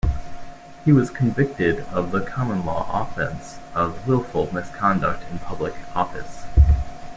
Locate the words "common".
2.21-2.65